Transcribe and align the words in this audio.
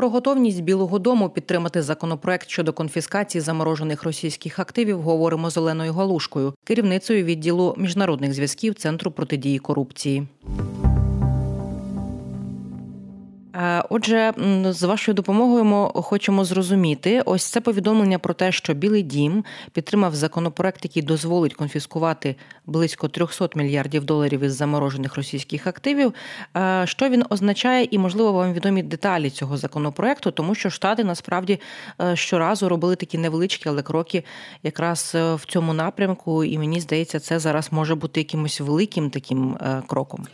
Про 0.00 0.10
готовність 0.10 0.62
Білого 0.62 0.98
Дому 0.98 1.30
підтримати 1.30 1.82
законопроект 1.82 2.48
щодо 2.48 2.72
конфіскації 2.72 3.42
заморожених 3.42 4.02
російських 4.02 4.58
активів 4.58 5.00
говоримо 5.00 5.50
з 5.50 5.56
Оленою 5.56 5.92
Галушкою, 5.92 6.54
керівницею 6.64 7.24
відділу 7.24 7.74
міжнародних 7.78 8.34
зв'язків 8.34 8.74
Центру 8.74 9.10
протидії 9.10 9.58
корупції. 9.58 10.26
Е, 13.54 13.84
отже, 13.90 14.32
з 14.70 14.82
вашою 14.82 15.14
допомогою 15.14 15.64
ми 15.64 15.88
хочемо 15.94 16.44
зрозуміти 16.44 17.22
ось 17.24 17.44
це 17.44 17.60
повідомлення 17.60 18.18
про 18.18 18.34
те, 18.34 18.52
що 18.52 18.74
Білий 18.74 19.02
Дім 19.02 19.44
підтримав 19.72 20.14
законопроект, 20.14 20.84
який 20.84 21.02
дозволить 21.02 21.54
конфіскувати 21.54 22.36
близько 22.66 23.08
300 23.08 23.48
мільярдів 23.54 24.04
доларів 24.04 24.40
із 24.40 24.54
заморожених 24.54 25.16
російських 25.16 25.66
активів. 25.66 26.14
Е, 26.56 26.82
що 26.86 27.08
він 27.08 27.24
означає, 27.30 27.88
і 27.90 27.98
можливо 27.98 28.32
вам 28.32 28.52
відомі 28.52 28.82
деталі 28.82 29.30
цього 29.30 29.56
законопроекту, 29.56 30.30
тому 30.30 30.54
що 30.54 30.70
штати 30.70 31.04
насправді 31.04 31.60
е, 32.00 32.16
щоразу 32.16 32.68
робили 32.68 32.96
такі 32.96 33.18
невеличкі, 33.18 33.68
але 33.68 33.82
кроки 33.82 34.24
якраз 34.62 35.10
в 35.14 35.40
цьому 35.46 35.72
напрямку, 35.72 36.44
і 36.44 36.58
мені 36.58 36.80
здається, 36.80 37.20
це 37.20 37.38
зараз 37.38 37.72
може 37.72 37.94
бути 37.94 38.20
якимось 38.20 38.60
великим 38.60 39.10
таким 39.10 39.56
кроком. 39.86 40.26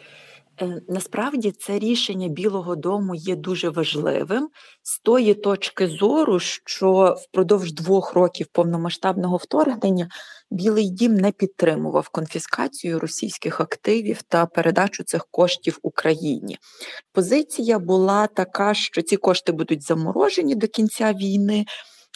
Е, 0.60 0.82
насправді 0.88 1.52
це 1.52 1.78
рішення 1.78 2.28
Білого 2.28 2.76
Дому 2.76 3.14
є 3.14 3.36
дуже 3.36 3.68
важливим 3.68 4.48
з 4.82 4.98
тої 4.98 5.34
точки 5.34 5.86
зору, 5.86 6.38
що 6.40 7.16
впродовж 7.18 7.72
двох 7.72 8.14
років 8.14 8.46
повномасштабного 8.52 9.36
вторгнення 9.36 10.08
Білий 10.50 10.90
Дім 10.90 11.14
не 11.14 11.32
підтримував 11.32 12.08
конфіскацію 12.08 12.98
російських 12.98 13.60
активів 13.60 14.22
та 14.22 14.46
передачу 14.46 15.04
цих 15.04 15.26
коштів 15.30 15.78
Україні. 15.82 16.58
Позиція 17.12 17.78
була 17.78 18.26
така, 18.26 18.74
що 18.74 19.02
ці 19.02 19.16
кошти 19.16 19.52
будуть 19.52 19.82
заморожені 19.82 20.54
до 20.54 20.68
кінця 20.68 21.12
війни. 21.12 21.64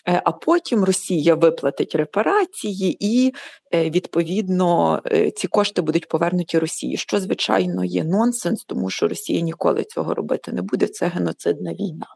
Е, 0.08 0.22
а 0.24 0.32
потім 0.32 0.84
Росія 0.84 1.34
виплатить 1.34 1.94
репарації, 1.94 2.96
і 3.00 3.34
е, 3.74 3.90
відповідно 3.90 5.00
е, 5.06 5.30
ці 5.30 5.48
кошти 5.48 5.82
будуть 5.82 6.08
повернуті 6.08 6.58
Росії, 6.58 6.96
що 6.96 7.20
звичайно 7.20 7.84
є 7.84 8.04
нонсенс, 8.04 8.64
тому 8.64 8.90
що 8.90 9.08
Росія 9.08 9.40
ніколи 9.40 9.84
цього 9.84 10.14
робити 10.14 10.52
не 10.52 10.62
буде. 10.62 10.86
Це 10.86 11.06
геноцидна 11.06 11.74
війна. 11.74 12.06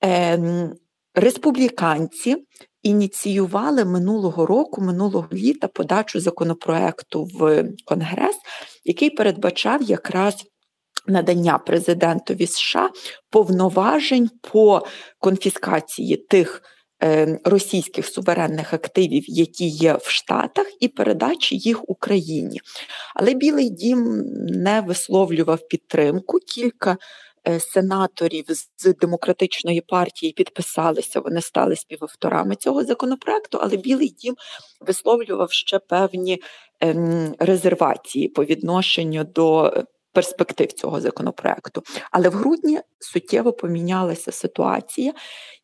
Ем, 0.00 0.72
республіканці 1.14 2.36
ініціювали 2.82 3.84
минулого 3.84 4.46
року, 4.46 4.80
минулого 4.80 5.28
літа 5.32 5.68
подачу 5.68 6.20
законопроекту 6.20 7.24
в 7.24 7.64
Конгрес, 7.84 8.36
який 8.84 9.10
передбачав 9.10 9.82
якраз 9.82 10.44
надання 11.06 11.58
президентові 11.58 12.46
США 12.46 12.90
повноважень 13.30 14.30
по 14.52 14.86
конфіскації 15.18 16.16
тих. 16.16 16.62
Е, 17.02 17.38
російських 17.44 18.06
суверенних 18.06 18.74
активів, 18.74 19.24
які 19.26 19.66
є 19.66 19.94
в 19.94 20.08
Штатах, 20.10 20.66
і 20.80 20.88
передачі 20.88 21.56
їх 21.56 21.90
Україні. 21.90 22.60
Але 23.14 23.34
Білий 23.34 23.70
Дім 23.70 24.22
не 24.48 24.80
висловлював 24.80 25.68
підтримку. 25.68 26.38
Кілька 26.38 26.96
е, 27.48 27.60
сенаторів 27.60 28.44
з 28.76 28.94
демократичної 28.94 29.80
партії 29.80 30.32
підписалися, 30.32 31.20
вони 31.20 31.40
стали 31.40 31.76
співавторами 31.76 32.56
цього 32.56 32.84
законопроекту, 32.84 33.58
але 33.62 33.76
Білий 33.76 34.08
Дім 34.08 34.34
висловлював 34.80 35.52
ще 35.52 35.78
певні 35.78 36.42
ем, 36.80 37.34
резервації 37.38 38.28
по 38.28 38.44
відношенню 38.44 39.24
до. 39.24 39.72
Перспектив 40.12 40.72
цього 40.72 41.00
законопроекту, 41.00 41.82
але 42.10 42.28
в 42.28 42.32
грудні 42.32 42.80
суттєво 43.00 43.52
помінялася 43.52 44.32
ситуація, 44.32 45.12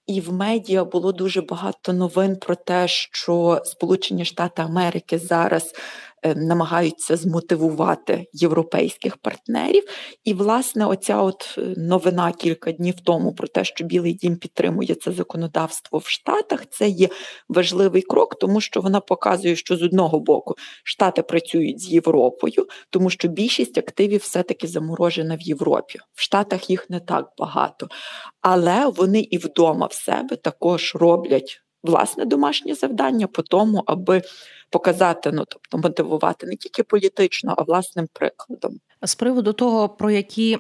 і 0.07 0.21
в 0.21 0.33
медіа 0.33 0.85
було 0.85 1.13
дуже 1.13 1.43
багато 1.43 1.93
новин 1.93 2.37
про 2.37 2.55
те, 2.55 2.89
що 2.89 3.63
Сполучені 3.65 4.25
Штати 4.25 4.63
Америки 4.63 5.19
зараз 5.19 5.75
намагаються 6.25 7.17
змотивувати 7.17 8.27
європейських 8.33 9.17
партнерів. 9.17 9.83
І, 10.25 10.35
власне, 10.35 10.87
оця 10.87 11.23
от 11.23 11.55
е, 11.59 11.75
новина 11.77 12.33
кілька 12.33 12.73
днів 12.73 12.95
тому 13.01 13.35
про 13.35 13.49
те, 13.49 13.65
що 13.65 13.85
Білий 13.85 14.15
Дім 14.15 14.37
підтримує 14.37 14.95
це 14.95 15.13
законодавство 15.13 15.99
в 15.99 16.07
Штатах, 16.07 16.67
це 16.71 16.89
є 16.89 17.09
важливий 17.49 18.03
крок, 18.03 18.39
тому 18.39 18.61
що 18.61 18.81
вона 18.81 19.01
показує, 19.01 19.57
що 19.57 19.77
з 19.77 19.83
одного 19.83 20.21
боку 20.21 20.55
Штати 20.85 21.23
працюють 21.23 21.81
з 21.81 21.89
Європою, 21.89 22.67
тому 22.91 23.11
що 23.11 23.29
більшість 23.29 23.79
активів 23.79 24.21
все-таки 24.21 24.67
заморожена 24.67 25.37
в 25.37 25.41
Європі. 25.41 25.99
В 26.15 26.23
Штатах 26.23 26.71
їх 26.71 26.91
не 26.91 27.01
так 27.01 27.29
багато, 27.39 27.89
але 28.41 28.87
вони 28.87 29.21
і 29.21 29.39
вдома 29.39 29.87
в 29.87 29.93
себе 29.93 30.37
також 30.37 30.95
роблять 30.95 31.63
власне 31.83 32.25
домашнє 32.25 32.75
завдання 32.75 33.27
по 33.27 33.43
тому, 33.43 33.83
аби 33.87 34.23
показати, 34.71 35.33
ну 35.33 35.45
тобто 35.49 35.79
мотивувати 35.79 36.47
не 36.47 36.57
тільки 36.57 36.83
політично, 36.83 37.55
а 37.59 37.63
власним 37.63 38.09
прикладом. 38.13 38.81
З 39.03 39.15
приводу 39.15 39.53
того, 39.53 39.89
про 39.89 40.11
які 40.11 40.59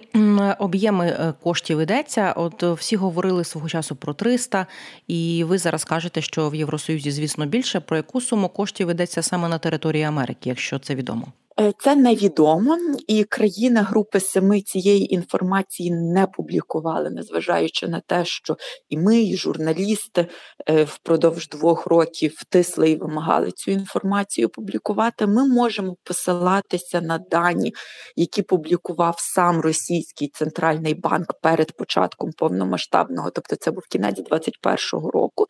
об'єми 0.58 1.06
е, 1.06 1.34
коштів 1.42 1.80
йдеться, 1.80 2.32
от 2.32 2.62
всі 2.62 2.96
говорили 2.96 3.44
свого 3.44 3.68
часу 3.68 3.96
про 3.96 4.14
300, 4.14 4.66
і 5.08 5.44
ви 5.44 5.58
зараз 5.58 5.84
кажете, 5.84 6.20
що 6.20 6.50
в 6.50 6.54
Євросоюзі, 6.54 7.10
звісно, 7.10 7.46
більше 7.46 7.80
про 7.80 7.96
яку 7.96 8.20
суму 8.20 8.48
коштів 8.48 8.90
йдеться 8.90 9.22
саме 9.22 9.48
на 9.48 9.58
території 9.58 10.02
Америки, 10.02 10.48
якщо 10.48 10.78
це 10.78 10.94
відомо. 10.94 11.26
Е, 11.60 11.72
це 11.78 11.96
невідомо, 11.96 12.78
і 13.06 13.24
країни 13.24 13.80
Групи 13.80 14.20
Семи 14.20 14.60
цієї 14.60 15.14
інформації 15.14 15.90
не 15.90 16.26
публікували, 16.26 17.10
незважаючи 17.10 17.88
на 17.88 18.00
те, 18.00 18.24
що 18.24 18.56
і 18.88 18.98
ми, 18.98 19.22
і 19.22 19.36
журналісти 19.36 20.26
е, 20.68 20.84
впродовж 20.84 21.48
двох 21.48 21.86
років 21.86 22.34
втисли 22.38 22.90
і 22.90 22.96
вимагали 22.96 23.50
цю 23.50 23.70
інформацію 23.70 24.48
публікувати. 24.48 25.26
Ми 25.26 25.48
можемо 25.48 25.96
посилатися 26.04 27.00
на 27.00 27.18
дані, 27.18 27.74
які 28.16 28.42
публікував 28.42 29.14
сам 29.19 29.60
російський 29.60 30.28
центральний 30.28 30.94
банк 30.94 31.34
перед 31.42 31.72
початком 31.76 32.30
повномасштабного, 32.38 33.30
тобто 33.30 33.56
це 33.56 33.70
був 33.70 33.82
кінець 33.90 34.16
2021 34.16 35.10
року. 35.10 35.46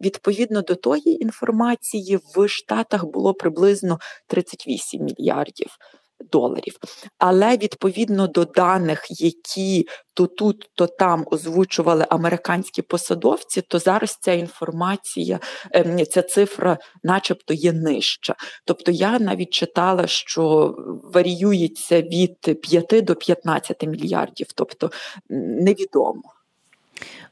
Відповідно 0.00 0.62
до 0.62 0.74
тої 0.74 1.22
інформації, 1.22 2.18
в 2.36 2.48
Штатах 2.48 3.04
було 3.04 3.34
приблизно 3.34 3.98
38 4.26 5.04
мільярдів 5.04 5.39
доларів. 6.32 6.76
Але 7.18 7.56
відповідно 7.56 8.26
до 8.26 8.44
даних, 8.44 9.06
які 9.20 9.88
то 10.14 10.26
тут, 10.26 10.70
то 10.74 10.86
там 10.86 11.24
озвучували 11.30 12.06
американські 12.08 12.82
посадовці, 12.82 13.62
то 13.62 13.78
зараз 13.78 14.18
ця 14.20 14.32
інформація, 14.32 15.40
ем, 15.72 16.06
ця 16.06 16.22
цифра, 16.22 16.78
начебто, 17.02 17.54
є 17.54 17.72
нижча. 17.72 18.34
Тобто 18.64 18.90
я 18.90 19.18
навіть 19.18 19.50
читала, 19.50 20.06
що 20.06 20.74
варіюється 21.14 22.02
від 22.02 22.60
5 22.62 23.04
до 23.04 23.14
15 23.14 23.86
мільярдів, 23.86 24.46
тобто 24.54 24.90
невідомо. 25.28 26.22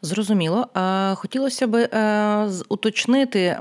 Зрозуміло. 0.03 0.69
Хотілося 1.15 1.67
б 1.67 1.77
е, 1.77 2.49
уточнити, 2.69 3.59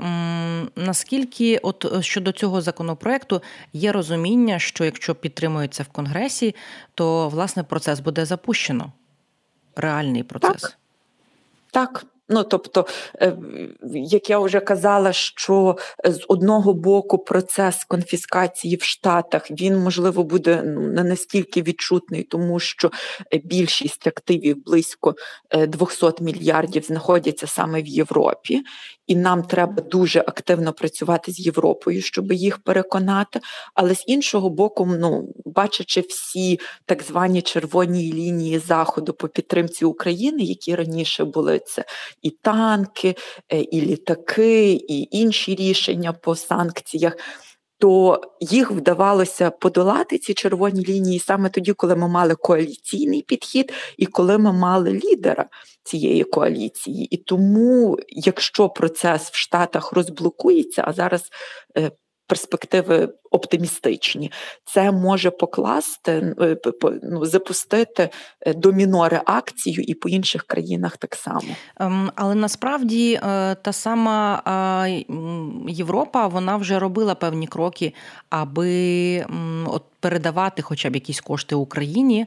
наскільки 0.76 1.58
от 1.58 1.84
е, 1.84 2.02
щодо 2.02 2.32
цього 2.32 2.60
законопроекту 2.60 3.42
є 3.72 3.92
розуміння, 3.92 4.58
що 4.58 4.84
якщо 4.84 5.14
підтримується 5.14 5.82
в 5.82 5.88
Конгресі, 5.88 6.54
то 6.94 7.28
власне 7.28 7.62
процес 7.62 8.00
буде 8.00 8.24
запущено. 8.24 8.92
Реальний 9.76 10.22
процес. 10.22 10.62
Так. 10.62 10.78
Так, 11.70 12.04
Ну 12.28 12.44
тобто, 12.44 12.86
е, 13.20 13.36
як 13.92 14.30
я 14.30 14.38
вже 14.38 14.60
казала, 14.60 15.12
що 15.12 15.76
з 16.04 16.24
одного 16.28 16.74
боку 16.74 17.18
процес 17.18 17.84
конфіскації 17.84 18.76
в 18.76 18.82
Штатах 18.82 19.50
він 19.50 19.78
можливо 19.78 20.24
буде 20.24 20.62
не 20.62 21.04
настільки 21.04 21.62
відчутний, 21.62 22.22
тому 22.22 22.60
що 22.60 22.90
більшість 23.44 24.06
активів 24.06 24.64
близько 24.64 25.14
200 25.68 26.06
е, 26.06 26.12
мільярдів 26.20 26.84
знаходяться 26.84 27.46
саме 27.46 27.82
в 27.82 27.86
Європі, 27.86 28.62
і 29.08 29.16
нам 29.16 29.42
треба 29.42 29.82
дуже 29.82 30.20
активно 30.20 30.72
працювати 30.72 31.32
з 31.32 31.40
Європою, 31.40 32.02
щоб 32.02 32.32
їх 32.32 32.58
переконати. 32.58 33.40
Але 33.74 33.94
з 33.94 34.04
іншого 34.06 34.50
боку, 34.50 34.86
ну 34.86 35.34
бачачи 35.44 36.00
всі 36.00 36.60
так 36.86 37.02
звані 37.02 37.42
червоні 37.42 38.12
лінії 38.12 38.58
заходу 38.58 39.12
по 39.12 39.28
підтримці 39.28 39.84
України, 39.84 40.42
які 40.42 40.74
раніше 40.74 41.24
були 41.24 41.60
це 41.66 41.84
і 42.22 42.30
танки, 42.30 43.14
е, 43.52 43.60
і 43.60 43.80
літаки, 43.80 44.72
і 44.72 45.08
інші 45.18 45.54
рішення 45.54 46.12
по 46.12 46.34
санкціях. 46.34 47.16
То 47.78 48.20
їх 48.40 48.70
вдавалося 48.70 49.50
подолати 49.50 50.18
ці 50.18 50.34
червоні 50.34 50.84
лінії 50.84 51.18
саме 51.18 51.48
тоді, 51.48 51.72
коли 51.72 51.96
ми 51.96 52.08
мали 52.08 52.34
коаліційний 52.34 53.22
підхід, 53.22 53.72
і 53.96 54.06
коли 54.06 54.38
ми 54.38 54.52
мали 54.52 54.92
лідера 55.04 55.46
цієї 55.82 56.24
коаліції. 56.24 57.04
І 57.04 57.16
тому, 57.16 57.98
якщо 58.08 58.68
процес 58.68 59.30
в 59.30 59.36
Штатах 59.36 59.92
розблокується, 59.92 60.84
а 60.86 60.92
зараз 60.92 61.22
е, 61.76 61.90
перспективи 62.26 63.14
оптимістичні. 63.30 64.32
Це 64.64 64.92
може 64.92 65.30
покласти 65.30 66.34
е, 66.40 66.56
ну, 67.02 67.24
запустити 67.24 68.10
е, 68.40 68.54
доміно 68.54 69.08
реакцію 69.08 69.82
і 69.82 69.94
по 69.94 70.08
інших 70.08 70.42
країнах 70.42 70.96
так 70.96 71.14
само. 71.14 71.56
Ем, 71.80 72.10
але 72.14 72.34
насправді 72.34 73.14
е, 73.14 73.54
та 73.54 73.72
сама 73.72 74.42
Європа 75.68 76.26
вона 76.26 76.56
вже 76.56 76.78
робила 76.78 77.14
певні 77.14 77.46
кроки, 77.46 77.94
аби 78.30 79.26
от 79.66 79.82
передавати 80.00 80.62
хоча 80.62 80.90
б 80.90 80.94
якісь 80.94 81.20
кошти 81.20 81.54
Україні 81.54 82.26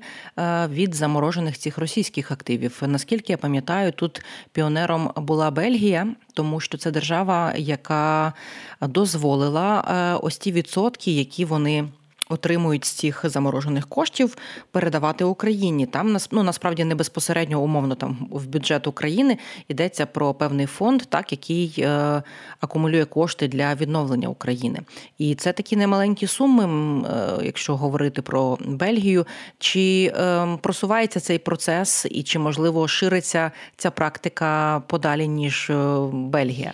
від 0.69 0.95
заморожених 0.95 1.57
цих 1.57 1.77
російських 1.77 2.31
активів. 2.31 2.81
Наскільки 2.87 3.33
я 3.33 3.37
пам'ятаю, 3.37 3.91
тут 3.91 4.21
піонером 4.51 5.11
була 5.15 5.51
Бельгія, 5.51 6.07
тому 6.33 6.59
що 6.59 6.77
це 6.77 6.91
держава, 6.91 7.53
яка 7.57 8.33
дозволила 8.81 9.81
ось 10.23 10.37
ті 10.37 10.51
відсотки, 10.51 10.90
які 11.07 11.45
вони 11.45 11.87
отримують 12.31 12.85
з 12.85 12.89
цих 12.89 13.21
заморожених 13.29 13.87
коштів, 13.87 14.37
передавати 14.71 15.23
Україні. 15.23 15.85
Там 15.85 16.17
ну, 16.31 16.43
насправді 16.43 16.83
не 16.83 16.95
безпосередньо 16.95 17.61
умовно 17.61 17.95
там 17.95 18.27
в 18.31 18.47
бюджет 18.47 18.87
України 18.87 19.37
йдеться 19.67 20.05
про 20.05 20.33
певний 20.33 20.65
фонд, 20.65 21.01
так 21.09 21.31
який 21.31 21.73
е, 21.77 22.23
акумулює 22.59 23.05
кошти 23.05 23.47
для 23.47 23.75
відновлення 23.75 24.27
України. 24.27 24.79
І 25.17 25.35
це 25.35 25.53
такі 25.53 25.75
немаленькі 25.75 26.27
суми, 26.27 26.63
е, 27.09 27.45
якщо 27.45 27.75
говорити 27.75 28.21
про 28.21 28.57
Бельгію. 28.65 29.25
Чи 29.59 30.13
е, 30.15 30.47
просувається 30.61 31.19
цей 31.19 31.39
процес, 31.39 32.05
і 32.11 32.23
чи 32.23 32.39
можливо 32.39 32.87
шириться 32.87 33.51
ця 33.77 33.91
практика 33.91 34.81
подалі 34.87 35.27
ніж 35.27 35.69
е, 35.69 35.97
Бельгія? 36.13 36.73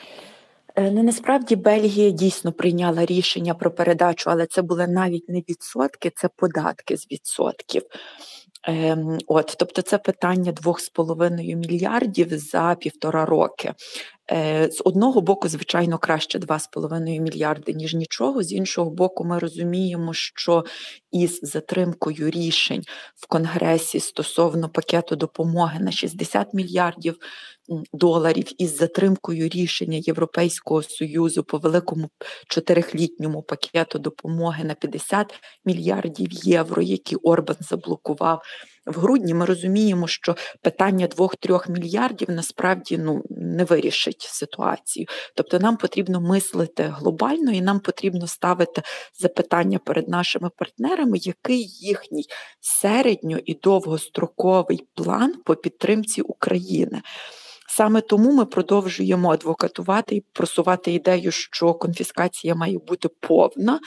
Е, 0.77 0.91
ну, 0.91 1.03
насправді 1.03 1.55
Бельгія 1.55 2.09
дійсно 2.09 2.51
прийняла 2.51 3.05
рішення 3.05 3.53
про 3.53 3.71
передачу, 3.71 4.29
але 4.29 4.45
це 4.45 4.61
були 4.61 4.87
навіть 4.87 5.29
не 5.29 5.39
відсотки, 5.39 6.11
це 6.15 6.29
податки 6.35 6.97
з 6.97 7.11
відсотків. 7.11 7.83
Ем, 8.63 9.17
от, 9.27 9.55
Тобто 9.59 9.81
це 9.81 9.97
питання 9.97 10.51
2,5 10.51 11.55
мільярдів 11.55 12.39
за 12.39 12.75
півтора 12.79 13.25
роки. 13.25 13.73
Е, 14.31 14.69
з 14.71 14.81
одного 14.85 15.21
боку, 15.21 15.47
звичайно, 15.47 15.97
краще 15.97 16.39
2,5 16.39 17.19
мільярди, 17.19 17.73
ніж 17.73 17.93
нічого. 17.93 18.43
З 18.43 18.53
іншого 18.53 18.91
боку, 18.91 19.25
ми 19.25 19.39
розуміємо, 19.39 20.13
що 20.13 20.65
із 21.11 21.39
затримкою 21.43 22.29
рішень 22.29 22.83
в 23.15 23.27
Конгресі 23.27 23.99
стосовно 23.99 24.69
пакету 24.69 25.15
допомоги 25.15 25.79
на 25.79 25.91
60 25.91 26.53
мільярдів 26.53 27.17
доларів 27.93 28.45
із 28.57 28.77
затримкою 28.77 29.49
рішення 29.49 29.97
Європейського 29.97 30.83
союзу 30.83 31.43
по 31.43 31.57
великому 31.57 32.09
чотирихлітньому 32.47 33.41
пакету 33.41 33.99
допомоги 33.99 34.63
на 34.63 34.73
50 34.73 35.33
мільярдів 35.65 36.27
євро, 36.31 36.81
які 36.81 37.15
Орбан 37.15 37.57
заблокував 37.59 38.41
в 38.87 38.99
грудні. 38.99 39.33
Ми 39.33 39.45
розуміємо, 39.45 40.07
що 40.07 40.35
питання 40.61 41.07
2-3 41.07 41.71
мільярдів 41.71 42.29
насправді 42.29 42.97
ну 42.97 43.23
не 43.29 43.63
вирішить 43.63 44.21
ситуацію. 44.21 45.05
Тобто, 45.35 45.59
нам 45.59 45.77
потрібно 45.77 46.21
мислити 46.21 46.83
глобально, 46.83 47.51
і 47.51 47.61
нам 47.61 47.79
потрібно 47.79 48.27
ставити 48.27 48.81
запитання 49.19 49.79
перед 49.79 50.09
нашими 50.09 50.49
партнерами, 50.57 51.17
який 51.21 51.67
їхній 51.67 52.25
середньо 52.59 53.37
і 53.45 53.53
довгостроковий 53.53 54.87
план 54.93 55.33
по 55.45 55.55
підтримці 55.55 56.21
України. 56.21 57.01
Саме 57.77 58.01
тому 58.01 58.31
ми 58.31 58.45
продовжуємо 58.45 59.31
адвокатувати 59.31 60.15
і 60.15 60.23
просувати 60.33 60.91
ідею, 60.91 61.31
що 61.31 61.73
конфіскація 61.73 62.55
має 62.55 62.77
бути 62.77 63.09
повна, 63.19 63.79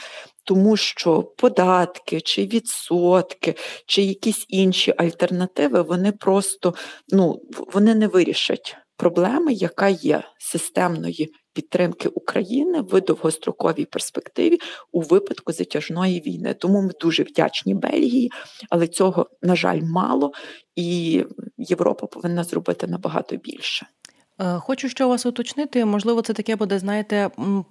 тому 0.43 0.77
що 0.77 1.23
податки 1.23 2.21
чи 2.21 2.45
відсотки, 2.45 3.55
чи 3.85 4.01
якісь 4.01 4.45
інші 4.49 4.93
альтернативи, 4.97 5.81
вони 5.81 6.11
просто 6.11 6.73
ну, 7.09 7.41
вони 7.73 7.95
не 7.95 8.07
вирішать 8.07 8.77
проблеми, 8.97 9.53
яка 9.53 9.87
є 9.87 10.23
системної 10.39 11.33
підтримки 11.53 12.09
України 12.09 12.81
в 12.81 13.01
довгостроковій 13.01 13.85
перспективі 13.85 14.57
у 14.91 15.01
випадку 15.01 15.53
затяжної 15.53 16.21
війни. 16.21 16.53
Тому 16.53 16.81
ми 16.81 16.91
дуже 17.01 17.23
вдячні 17.23 17.73
Бельгії, 17.73 18.31
але 18.69 18.87
цього 18.87 19.29
на 19.41 19.55
жаль 19.55 19.81
мало, 19.81 20.31
і 20.75 21.23
Європа 21.57 22.07
повинна 22.07 22.43
зробити 22.43 22.87
набагато 22.87 23.35
більше. 23.35 23.87
Е, 24.41 24.59
хочу 24.59 24.89
ще 24.89 25.05
вас 25.05 25.25
уточнити, 25.25 25.85
можливо, 25.85 26.21
це 26.21 26.33
таке 26.33 26.55
буде, 26.55 26.79
знаєте, 26.79 27.29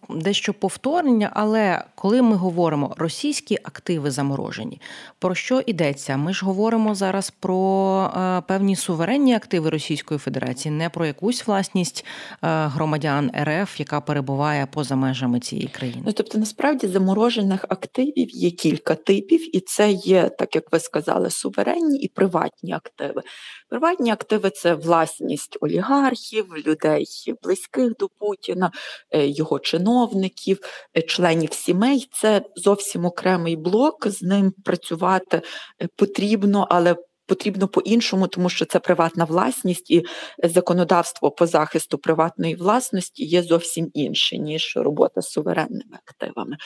дещо 0.08 0.54
повторення, 0.54 1.30
але 1.32 1.84
коли 1.94 2.22
ми 2.22 2.36
говоримо 2.36 2.94
російські 2.98 3.58
активи 3.62 4.10
заморожені, 4.10 4.80
про 5.18 5.34
що 5.34 5.62
йдеться? 5.66 6.16
Ми 6.16 6.34
ж 6.34 6.46
говоримо 6.46 6.94
зараз 6.94 7.30
про 7.30 8.12
е, 8.16 8.42
певні 8.48 8.76
суверенні 8.76 9.34
активи 9.34 9.70
Російської 9.70 10.18
Федерації, 10.18 10.74
не 10.74 10.88
про 10.88 11.06
якусь 11.06 11.46
власність 11.46 12.04
е, 12.04 12.36
громадян 12.66 13.30
РФ, 13.42 13.80
яка 13.80 14.00
перебуває 14.00 14.66
поза 14.66 14.96
межами 14.96 15.40
цієї 15.40 15.68
країни. 15.68 16.02
Ну 16.06 16.12
тобто, 16.12 16.38
насправді 16.38 16.86
заморожених 16.86 17.64
активів 17.68 18.30
є 18.30 18.50
кілька 18.50 18.94
типів, 18.94 19.56
і 19.56 19.60
це 19.60 19.90
є, 19.90 20.28
так 20.28 20.54
як 20.54 20.72
ви 20.72 20.80
сказали, 20.80 21.30
суверенні 21.30 21.98
і 21.98 22.08
приватні 22.08 22.72
активи. 22.72 23.22
Приватні 23.70 24.10
активи 24.10 24.50
це 24.50 24.74
власність 24.74 25.58
олігархів 25.60 26.56
людей, 26.66 27.06
близьких 27.42 27.96
до 27.96 28.08
Путіна, 28.08 28.72
е, 29.10 29.26
його 29.26 29.58
чиновників, 29.58 30.58
е, 30.96 31.02
членів 31.02 31.52
сімей. 31.52 32.08
Це 32.12 32.42
зовсім 32.56 33.04
окремий 33.04 33.56
блок. 33.56 34.08
З 34.08 34.22
ним 34.22 34.52
працювати 34.64 35.42
е, 35.82 35.88
потрібно, 35.96 36.66
але 36.70 36.96
Потрібно 37.26 37.68
по-іншому, 37.68 38.26
тому 38.26 38.48
що 38.48 38.64
це 38.64 38.78
приватна 38.78 39.24
власність 39.24 39.90
і 39.90 40.04
законодавство 40.44 41.30
по 41.30 41.46
захисту 41.46 41.98
приватної 41.98 42.54
власності 42.54 43.24
є 43.24 43.42
зовсім 43.42 43.90
інше, 43.94 44.38
ніж 44.38 44.76
робота 44.76 45.20
з 45.20 45.30
суверенними 45.30 45.98
активами. 46.06 46.56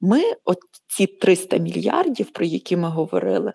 Ми, 0.00 0.22
от 0.44 0.58
ці 0.86 1.06
300 1.06 1.56
мільярдів, 1.56 2.32
про 2.32 2.44
які 2.44 2.76
ми 2.76 2.88
говорили, 2.88 3.52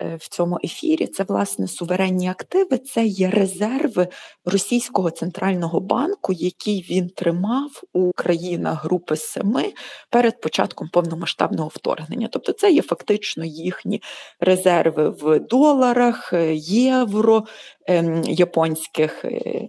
в 0.00 0.28
цьому 0.28 0.58
ефірі, 0.64 1.06
це 1.06 1.24
власне 1.24 1.68
суверенні 1.68 2.28
активи, 2.28 2.78
це 2.78 3.04
є 3.04 3.30
резерви 3.30 4.08
російського 4.44 5.10
центрального 5.10 5.80
банку, 5.80 6.32
які 6.32 6.86
він 6.90 7.08
тримав 7.08 7.82
у 7.92 8.12
країнах 8.12 8.84
Групи 8.84 9.16
Семи 9.16 9.72
перед 10.10 10.40
початком 10.40 10.88
повномасштабного 10.88 11.68
вторгнення. 11.68 12.28
Тобто, 12.32 12.52
це 12.52 12.70
є 12.72 12.82
фактично 12.82 13.44
їхні 13.44 14.02
резерви 14.40 15.08
в 15.08 15.38
доларах, 15.38 16.32
е, 16.32 16.54
євро, 16.54 17.44
ем, 17.86 18.22
японських 18.24 19.24
е, 19.24 19.68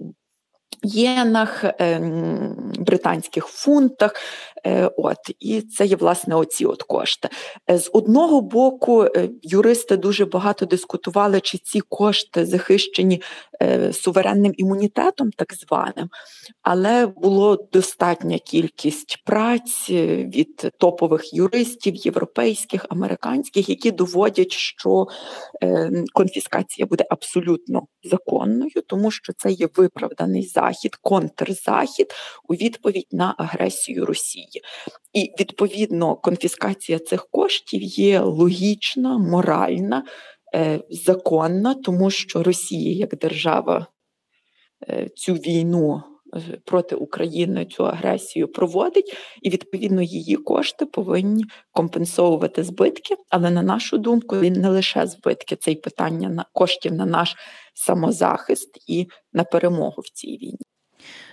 єнах, 0.83 1.63
ем, 1.79 2.73
британських 2.79 3.45
фунтах. 3.45 4.13
Е, 4.65 4.91
от, 4.97 5.17
І 5.39 5.61
це 5.61 5.85
є 5.85 5.95
власне 5.95 6.35
оці 6.35 6.65
от 6.65 6.83
кошти. 6.83 7.29
Е, 7.69 7.77
з 7.77 7.89
одного 7.93 8.41
боку, 8.41 9.03
е, 9.03 9.29
юристи 9.41 9.97
дуже 9.97 10.25
багато 10.25 10.65
дискутували, 10.65 11.39
чи 11.39 11.57
ці 11.57 11.79
кошти 11.79 12.45
захищені 12.45 13.21
суверенним 13.93 14.53
імунітетом, 14.57 15.31
так 15.31 15.53
званим, 15.53 16.09
але 16.61 17.07
було 17.07 17.67
достатня 17.73 18.37
кількість 18.37 19.23
праць 19.25 19.89
від 19.89 20.71
топових 20.79 21.33
юристів, 21.33 21.95
європейських, 21.95 22.85
американських, 22.89 23.69
які 23.69 23.91
доводять, 23.91 24.51
що 24.51 25.07
конфіскація 26.13 26.85
буде 26.85 27.05
абсолютно 27.09 27.87
законною, 28.03 28.81
тому 28.87 29.11
що 29.11 29.33
це 29.33 29.51
є 29.51 29.67
виправданий 29.75 30.43
захід, 30.43 30.95
контрзахід 30.95 32.13
у 32.47 32.53
відповідь 32.53 33.07
на 33.11 33.35
агресію 33.37 34.05
Росії. 34.05 34.54
І 35.13 35.31
відповідно 35.39 36.15
конфіскація 36.15 36.99
цих 36.99 37.27
коштів 37.31 37.81
є 37.83 38.19
логічна, 38.19 39.17
моральна, 39.17 40.03
е, 40.55 40.79
законна, 40.89 41.73
тому 41.73 42.11
що 42.11 42.43
Росія 42.43 42.95
як 42.95 43.17
держава 43.17 43.87
е, 44.89 45.09
цю 45.15 45.33
війну. 45.33 46.03
Е, 46.35 46.59
проти 46.65 46.95
України 46.95 47.65
цю 47.65 47.85
агресію 47.85 48.47
проводить, 48.47 49.17
і 49.41 49.49
відповідно 49.49 50.01
її 50.01 50.35
кошти 50.35 50.85
повинні 50.85 51.43
компенсовувати 51.71 52.63
збитки. 52.63 53.15
Але 53.29 53.51
на 53.51 53.61
нашу 53.61 53.97
думку, 53.97 54.39
він 54.39 54.53
не 54.53 54.69
лише 54.69 55.07
збитки, 55.07 55.55
це 55.55 55.71
й 55.71 55.75
питання 55.75 56.29
на 56.29 56.45
коштів 56.53 56.93
на 56.93 57.05
наш 57.05 57.35
самозахист 57.73 58.69
і 58.87 59.07
на 59.33 59.43
перемогу 59.43 60.01
в 60.01 60.09
цій 60.09 60.37
війні. 60.37 60.74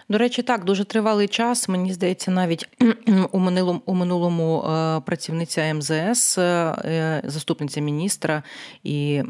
До 0.08 0.18
речі, 0.18 0.42
так 0.42 0.64
дуже 0.64 0.84
тривалий 0.84 1.28
час. 1.28 1.68
Мені 1.68 1.92
здається, 1.92 2.30
навіть 2.30 2.68
у 3.32 3.38
минулому 3.38 3.82
у 3.86 3.94
минулому 3.94 4.64
е, 4.64 5.00
працівниця 5.00 5.74
МЗС, 5.74 6.38
е, 6.38 6.42
е, 6.42 7.22
заступниця 7.24 7.80
міністра 7.80 8.42
і 8.84 9.22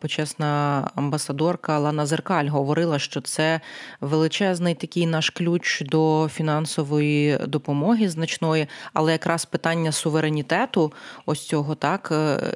почесна 0.00 0.82
амбасадорка 0.94 1.78
Лана 1.78 2.06
Зеркаль 2.06 2.46
говорила, 2.46 2.98
що 2.98 3.20
це 3.20 3.60
величезний 4.00 4.74
такий 4.74 5.06
наш 5.06 5.30
ключ 5.30 5.80
до 5.80 6.28
фінансової 6.32 7.38
допомоги 7.46 8.08
значної, 8.08 8.66
але 8.92 9.12
якраз 9.12 9.44
питання 9.44 9.92
суверенітету, 9.92 10.92
ось 11.26 11.46
цього 11.46 11.74
так 11.74 12.12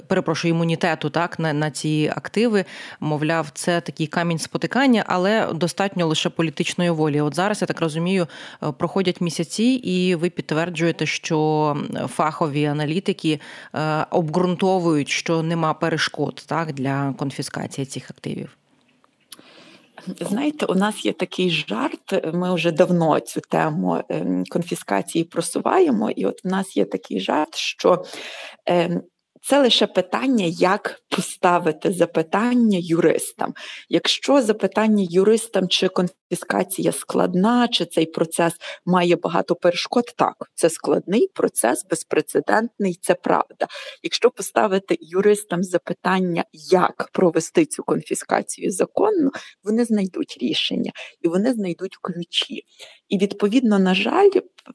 перепрошую 0.06 0.54
імунітету, 0.54 1.10
так 1.10 1.38
на, 1.38 1.52
на 1.52 1.70
ці 1.70 2.12
активи, 2.16 2.64
мовляв, 3.00 3.50
це 3.54 3.80
такий 3.80 4.06
камінь 4.06 4.38
спотикання, 4.38 5.04
але 5.06 5.52
достатньо 5.52 6.06
лише 6.06 6.28
політичної 6.28 6.90
волі. 6.90 7.20
От 7.20 7.34
зараз 7.34 7.49
я 7.60 7.66
так 7.66 7.80
розумію, 7.80 8.26
е, 8.62 8.72
проходять 8.72 9.20
місяці, 9.20 9.64
і 9.64 10.14
ви 10.14 10.30
підтверджуєте, 10.30 11.06
що 11.06 11.76
фахові 12.08 12.64
аналітики 12.64 13.40
е, 13.74 14.06
обґрунтовують, 14.10 15.08
що 15.08 15.42
нема 15.42 15.74
перешкод 15.74 16.42
так 16.46 16.72
для 16.72 17.14
конфіскації 17.18 17.86
цих 17.86 18.10
активів. 18.10 18.56
Знаєте, 20.20 20.66
у 20.66 20.74
нас 20.74 21.04
є 21.04 21.12
такий 21.12 21.50
жарт. 21.50 22.34
Ми 22.34 22.54
вже 22.54 22.72
давно 22.72 23.20
цю 23.20 23.40
тему 23.40 24.02
ем, 24.08 24.44
конфіскації 24.50 25.24
просуваємо, 25.24 26.10
і 26.10 26.26
от 26.26 26.40
у 26.44 26.48
нас 26.48 26.76
є 26.76 26.84
такий 26.84 27.20
жарт, 27.20 27.54
що 27.54 28.04
ем, 28.66 29.02
це 29.42 29.60
лише 29.60 29.86
питання, 29.86 30.44
як 30.44 31.00
поставити 31.08 31.92
запитання 31.92 32.78
юристам. 32.82 33.54
Якщо 33.88 34.42
запитання 34.42 35.06
юристам, 35.10 35.68
чи 35.68 35.88
конфіскація 35.88 36.19
складна, 36.92 37.68
чи 37.68 37.86
цей 37.86 38.06
процес 38.06 38.52
має 38.86 39.16
багато 39.16 39.54
перешкод, 39.54 40.04
так 40.16 40.34
це 40.54 40.70
складний 40.70 41.28
процес, 41.34 41.86
безпрецедентний, 41.90 42.98
це 43.02 43.14
правда. 43.14 43.66
Якщо 44.02 44.30
поставити 44.30 44.98
юристам 45.00 45.62
запитання, 45.62 46.44
як 46.70 47.10
провести 47.12 47.66
цю 47.66 47.82
конфіскацію 47.82 48.70
законно, 48.70 49.30
вони 49.64 49.84
знайдуть 49.84 50.38
рішення 50.40 50.92
і 51.20 51.28
вони 51.28 51.52
знайдуть 51.52 51.96
ключі. 51.96 52.62
І 53.08 53.18
відповідно, 53.18 53.78
на 53.78 53.94
жаль, 53.94 54.30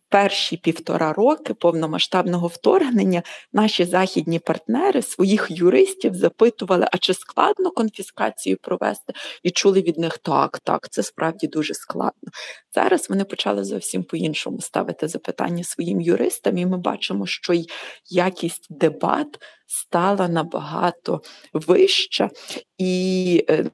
перші 0.10 0.58
півтора 0.58 1.14
роки 1.14 1.54
повномасштабного 1.54 2.48
вторгнення 2.48 3.24
наші 3.54 3.86
західні 3.86 4.40
партнери 4.40 5.02
своїх 5.02 5.48
юристів 5.50 6.16
запитували, 6.16 6.88
а 6.92 6.98
чи 6.98 7.14
складно 7.14 7.72
конфіскацію 7.72 8.58
провести, 8.62 9.14
і 9.44 9.52
чули 9.52 9.82
від 9.82 9.98
них 9.98 10.18
так, 10.18 10.60
так, 10.60 10.90
це 10.90 11.04
справді 11.04 11.45
дуже 11.48 11.74
складно. 11.74 12.30
Зараз 12.76 13.10
вони 13.10 13.24
почали 13.24 13.64
зовсім 13.64 14.04
по-іншому 14.04 14.62
ставити 14.62 15.08
запитання 15.08 15.64
своїм 15.64 16.02
юристам, 16.02 16.58
і 16.58 16.66
ми 16.66 16.78
бачимо, 16.78 17.26
що 17.26 17.54
й 17.54 17.70
якість 18.10 18.68
дебат 18.70 19.28
стала 19.68 20.28
набагато 20.28 21.22
вища, 21.54 22.30
і 22.78 23.46
е, 23.50 23.66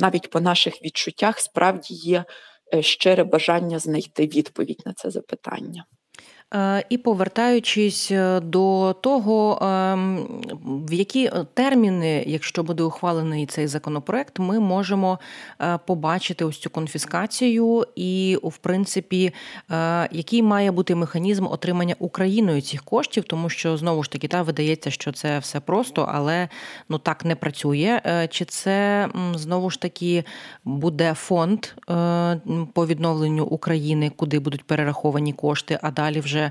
навіть 0.00 0.30
по 0.30 0.40
наших 0.40 0.82
відчуттях 0.82 1.40
справді 1.40 1.94
є. 1.94 2.24
Е, 2.74 2.82
щире 2.82 3.24
бажання 3.24 3.78
знайти 3.78 4.26
відповідь 4.26 4.82
на 4.86 4.92
це 4.92 5.10
запитання. 5.10 5.84
Е, 6.54 6.84
і 6.88 6.98
повертаючись 6.98 8.10
е, 8.10 8.40
до 8.40 8.96
того, 9.00 9.58
ем, 9.62 10.26
в 10.64 10.92
які 10.92 11.24
е, 11.24 11.46
терміни, 11.54 12.24
якщо 12.26 12.62
буде 12.62 12.82
ухвалений 12.82 13.46
цей 13.46 13.66
законопроект, 13.66 14.38
ми 14.38 14.60
можемо 14.60 15.18
побачити 15.86 16.44
ось 16.44 16.58
цю 16.58 16.70
конфіскацію, 16.70 17.86
і 17.96 18.38
в 18.42 18.56
принципі, 18.56 19.32
який 20.10 20.42
має 20.42 20.70
бути 20.70 20.94
механізм 20.94 21.46
отримання 21.46 21.94
Україною 21.98 22.62
цих 22.62 22.84
коштів, 22.84 23.24
тому 23.24 23.48
що 23.48 23.76
знову 23.76 24.02
ж 24.02 24.10
таки 24.10 24.28
та 24.28 24.42
видається, 24.42 24.90
що 24.90 25.12
це 25.12 25.38
все 25.38 25.60
просто, 25.60 26.08
але 26.12 26.48
ну 26.88 26.98
так 26.98 27.24
не 27.24 27.34
працює. 27.36 28.00
Чи 28.30 28.44
це 28.44 29.08
знову 29.34 29.70
ж 29.70 29.80
таки 29.80 30.24
буде 30.64 31.14
фонд 31.14 31.66
по 32.72 32.86
відновленню 32.86 33.44
України, 33.44 34.12
куди 34.16 34.38
будуть 34.38 34.64
перераховані 34.64 35.32
кошти, 35.32 35.78
а 35.82 35.90
далі 35.90 36.20
вже 36.20 36.39
вже 36.40 36.50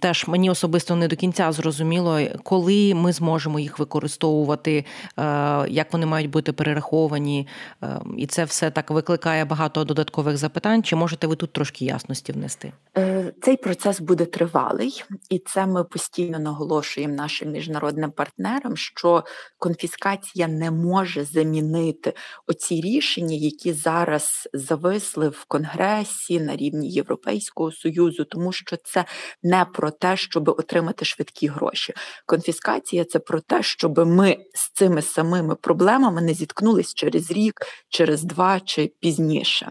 теж 0.00 0.28
мені 0.28 0.50
особисто 0.50 0.96
не 0.96 1.08
до 1.08 1.16
кінця 1.16 1.52
зрозуміло, 1.52 2.20
коли 2.42 2.94
ми 2.94 3.12
зможемо 3.12 3.60
їх 3.60 3.78
використовувати, 3.78 4.84
е, 5.18 5.24
як 5.68 5.92
вони 5.92 6.06
мають 6.06 6.30
бути 6.30 6.52
перераховані, 6.52 7.46
е, 7.82 8.00
і 8.16 8.26
це 8.26 8.44
все 8.44 8.70
так 8.70 8.90
викликає 8.90 9.44
багато 9.44 9.84
додаткових 9.84 10.36
запитань. 10.36 10.82
Чи 10.82 10.96
можете 10.96 11.26
ви 11.26 11.36
тут 11.36 11.52
трошки 11.52 11.84
ясності 11.84 12.32
внести? 12.32 12.72
Е, 12.98 13.32
цей 13.42 13.56
процес 13.56 14.00
буде 14.00 14.24
тривалий, 14.24 15.04
і 15.30 15.38
це 15.38 15.66
ми 15.66 15.84
постійно 15.84 16.38
наголошуємо 16.38 17.14
нашим 17.14 17.50
міжнародним 17.50 18.10
партнерам, 18.10 18.76
що 18.76 19.24
конфіскація 19.58 20.48
не 20.48 20.70
може 20.70 21.24
замінити 21.24 22.12
оці 22.46 22.80
рішення, 22.80 23.36
які 23.36 23.72
зараз 23.72 24.48
зависли 24.52 25.28
в 25.28 25.44
Конгресі 25.44 26.40
на 26.40 26.56
рівні 26.56 26.90
Європейського 26.90 27.72
союзу, 27.72 28.24
тому 28.24 28.52
що 28.52 28.76
це 28.76 29.04
не 29.42 29.64
про 29.64 29.90
те, 29.90 30.16
щоб 30.16 30.48
отримати 30.48 31.04
швидкі 31.04 31.46
гроші. 31.46 31.94
Конфіскація 32.26 33.04
це 33.04 33.18
про 33.18 33.40
те, 33.40 33.62
щоб 33.62 33.98
ми 33.98 34.36
з 34.54 34.70
цими 34.72 35.02
самими 35.02 35.54
проблемами 35.54 36.22
не 36.22 36.34
зіткнулись 36.34 36.94
через 36.94 37.30
рік, 37.30 37.60
через 37.88 38.22
два 38.22 38.60
чи 38.60 38.92
пізніше. 39.00 39.70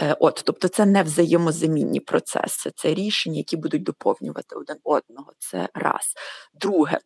Е, 0.00 0.16
от, 0.20 0.42
тобто, 0.46 0.68
це 0.68 0.86
не 0.86 1.02
взаємозамінні 1.02 2.00
процеси, 2.00 2.70
це 2.76 2.94
рішення, 2.94 3.36
які 3.36 3.56
будуть 3.56 3.82
доповнювати 3.82 4.56
один 4.56 4.76
одного. 4.84 5.32
Це 5.38 5.68
раз. 5.74 6.14
Друге, 6.54 6.98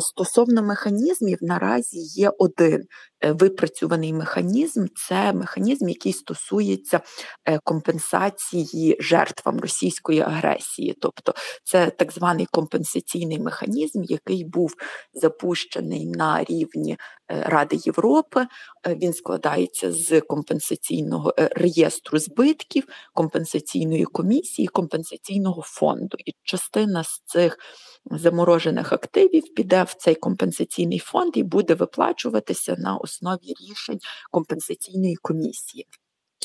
стосовно 0.00 0.62
механізмів, 0.62 1.38
наразі 1.40 1.98
є 1.98 2.32
один 2.38 2.84
Е, 3.24 3.32
випрацьований 3.32 4.12
механізм 4.12 4.86
це 5.08 5.32
механізм, 5.32 5.88
який 5.88 6.12
стосується 6.12 7.00
е, 7.44 7.58
компенсації 7.64 8.96
жертвам 9.00 9.60
російської 9.60 10.20
агресії, 10.20 10.96
тобто 11.00 11.34
це 11.64 11.90
так 11.90 12.12
званий 12.12 12.46
компенсаційний 12.50 13.38
механізм, 13.38 14.02
який 14.02 14.44
був 14.44 14.74
запущений 15.12 16.06
на 16.06 16.44
рівні 16.44 16.92
е, 16.92 17.42
Ради 17.46 17.76
Європи. 17.84 18.46
Він 18.88 19.12
складається 19.12 19.92
з 19.92 20.20
компенсаційного 20.20 21.34
реєстру 21.36 22.18
збитків, 22.18 22.84
компенсаційної 23.14 24.04
комісії, 24.04 24.68
компенсаційного 24.68 25.62
фонду. 25.62 26.16
І 26.26 26.32
частина 26.42 27.04
з 27.04 27.22
цих 27.26 27.58
заморожених 28.04 28.92
активів 28.92 29.54
піде 29.54 29.82
в 29.82 29.94
цей 29.94 30.14
компенсаційний 30.14 30.98
фонд 30.98 31.36
і 31.36 31.42
буде 31.42 31.74
виплачуватися 31.74 32.76
на 32.78 32.96
основі 32.96 33.54
рішень 33.60 33.98
компенсаційної 34.30 35.16
комісії. 35.16 35.86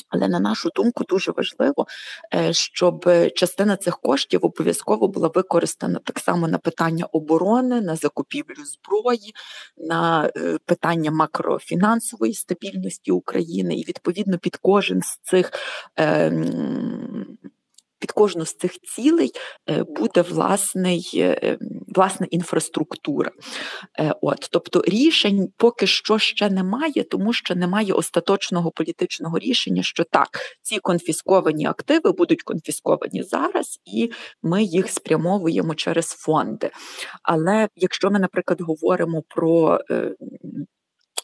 Але 0.08 0.28
на 0.28 0.40
нашу 0.40 0.70
думку 0.74 1.04
дуже 1.04 1.32
важливо, 1.32 1.86
е, 2.34 2.52
щоб 2.52 3.10
частина 3.34 3.76
цих 3.76 3.98
коштів 3.98 4.40
обов'язково 4.42 5.08
була 5.08 5.30
використана 5.34 6.00
так 6.04 6.18
само 6.18 6.48
на 6.48 6.58
питання 6.58 7.04
оборони, 7.04 7.80
на 7.80 7.96
закупівлю 7.96 8.64
зброї, 8.64 9.34
на 9.76 10.30
е, 10.36 10.58
питання 10.64 11.10
макрофінансової 11.10 12.34
стабільності 12.34 13.10
України, 13.10 13.74
і 13.74 13.84
відповідно 13.84 14.38
під 14.38 14.56
кожен 14.56 15.02
з 15.02 15.18
цих 15.22 15.52
ем, 15.96 17.38
під 17.98 18.12
кожну 18.12 18.46
з 18.46 18.54
цих 18.54 18.72
цілей 18.80 19.32
е, 19.70 19.84
буде 19.88 20.22
власний, 20.22 21.10
е, 21.14 21.58
власна 21.88 22.26
інфраструктура. 22.30 23.30
Е, 23.98 24.14
от, 24.22 24.48
Тобто 24.50 24.82
рішень 24.86 25.48
поки 25.56 25.86
що 25.86 26.18
ще 26.18 26.50
немає, 26.50 27.04
тому 27.10 27.32
що 27.32 27.54
немає 27.54 27.92
остаточного 27.92 28.70
політичного 28.70 29.38
рішення, 29.38 29.82
що 29.82 30.04
так, 30.04 30.28
ці 30.62 30.78
конфісковані 30.78 31.66
активи 31.66 32.12
будуть 32.12 32.42
конфісковані 32.42 33.22
зараз, 33.22 33.80
і 33.84 34.10
ми 34.42 34.64
їх 34.64 34.90
спрямовуємо 34.90 35.74
через 35.74 36.06
фонди. 36.06 36.70
Але 37.22 37.68
якщо 37.76 38.10
ми, 38.10 38.18
наприклад, 38.18 38.60
говоримо 38.60 39.22
про 39.28 39.78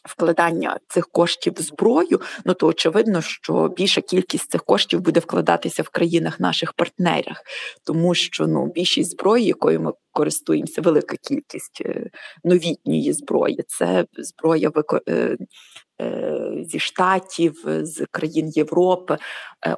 вкладання 0.09 0.79
цих 0.87 1.07
коштів 1.07 1.53
в 1.57 1.61
зброю, 1.61 2.21
ну 2.45 2.53
то 2.53 2.67
очевидно, 2.67 3.21
що 3.21 3.73
більша 3.77 4.01
кількість 4.01 4.51
цих 4.51 4.63
коштів 4.63 4.99
буде 4.99 5.19
вкладатися 5.19 5.83
в 5.83 5.89
країнах 5.89 6.39
наших 6.39 6.73
партнерів, 6.73 7.35
тому 7.83 8.15
що 8.15 8.47
ну 8.47 8.71
більшість 8.75 9.11
зброї, 9.11 9.45
якою 9.45 9.81
ми 9.81 9.91
користуємося, 10.11 10.81
велика 10.81 11.15
кількість 11.17 11.81
е, 11.85 12.09
новітньої 12.43 13.13
зброї, 13.13 13.63
це 13.67 14.05
зброя 14.17 14.71
е, 15.09 15.37
зі 16.61 16.79
штатів, 16.79 17.65
з 17.65 18.05
країн 18.11 18.49
Європи. 18.49 19.17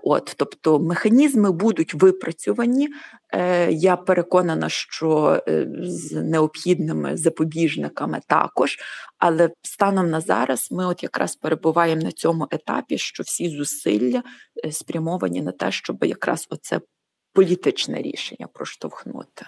От, 0.04 0.34
Тобто 0.38 0.80
механізми 0.80 1.52
будуть 1.52 1.94
випрацьовані. 1.94 2.90
Я 3.70 3.96
переконана, 3.96 4.70
що 4.70 5.42
з 5.82 6.12
необхідними 6.12 7.18
запобіжниками 7.18 8.22
також. 8.28 8.78
Але 9.18 9.50
станом 9.62 10.10
на 10.10 10.22
зараз 10.22 10.68
ми 10.72 10.86
от 10.86 11.04
якраз 11.04 11.36
перебуваємо 11.36 12.02
на 12.02 12.12
цьому 12.12 12.48
етапі, 12.52 12.98
що 12.98 13.24
всі 13.24 13.50
зусилля 13.50 14.24
спрямовані 14.72 15.42
на 15.42 15.52
те, 15.52 15.72
щоб 15.72 16.04
якраз 16.04 16.48
оце 16.50 16.82
політичне 17.34 18.02
рішення 18.02 18.48
проштовхнути. 18.54 19.46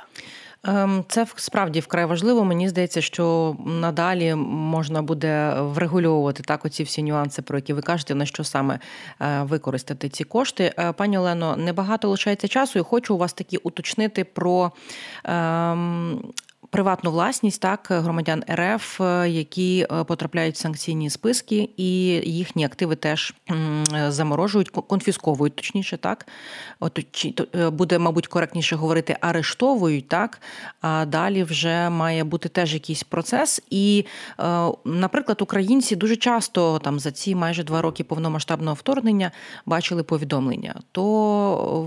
Ем, 0.63 1.03
це 1.07 1.27
справді 1.35 1.79
вкрай 1.79 2.05
важливо. 2.05 2.45
Мені 2.45 2.69
здається, 2.69 3.01
що 3.01 3.55
надалі 3.65 4.35
можна 4.35 5.01
буде 5.01 5.53
врегульовувати 5.59 6.43
так 6.43 6.65
оці 6.65 6.83
всі 6.83 7.03
нюанси, 7.03 7.41
про 7.41 7.57
які 7.57 7.73
ви 7.73 7.81
кажете, 7.81 8.15
на 8.15 8.25
що 8.25 8.43
саме 8.43 8.79
е, 9.21 9.43
використати 9.43 10.09
ці 10.09 10.23
кошти. 10.23 10.73
Е, 10.79 10.91
пані 10.91 11.17
Олено, 11.17 11.57
небагато 11.57 12.09
лишається 12.09 12.47
часу, 12.47 12.79
і 12.79 12.81
хочу 12.81 13.15
у 13.15 13.17
вас 13.17 13.33
такі 13.33 13.57
уточнити 13.57 14.23
про 14.23 14.71
ем, 15.23 16.33
приватну 16.69 17.11
власність 17.11 17.61
так 17.61 17.87
громадян 17.89 18.43
РФ, 18.51 19.01
е, 19.01 19.29
які 19.29 19.87
е, 19.91 20.03
потрапляють 20.03 20.55
в 20.55 20.57
санкційні 20.57 21.09
списки, 21.09 21.69
і 21.77 21.89
їхні 22.31 22.65
активи 22.65 22.95
теж 22.95 23.33
заморожують, 24.07 24.69
конфісковують, 24.69 25.55
точніше, 25.55 25.97
так 25.97 26.27
От 26.79 26.99
е, 27.55 27.69
буде, 27.69 27.99
мабуть, 27.99 28.27
коректніше 28.27 28.75
говорити, 28.75 29.17
арештовують 29.21 30.07
так. 30.07 30.41
А 30.81 31.05
далі 31.05 31.43
вже 31.43 31.89
має 31.89 32.23
бути 32.23 32.49
теж 32.49 32.73
якийсь 32.73 33.03
процес. 33.03 33.61
І, 33.69 34.05
наприклад, 34.85 35.41
українці 35.41 35.95
дуже 35.95 36.15
часто 36.15 36.79
там 36.79 36.99
за 36.99 37.11
ці 37.11 37.35
майже 37.35 37.63
два 37.63 37.81
роки 37.81 38.03
повномасштабного 38.03 38.73
вторгнення 38.73 39.31
бачили 39.65 40.03
повідомлення. 40.03 40.75
То 40.91 41.03